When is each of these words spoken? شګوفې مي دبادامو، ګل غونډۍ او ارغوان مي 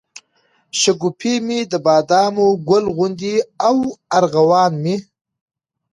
شګوفې 0.79 1.33
مي 1.45 1.59
دبادامو، 1.71 2.47
ګل 2.69 2.85
غونډۍ 2.97 3.35
او 3.67 3.75
ارغوان 4.17 4.71
مي 4.83 4.95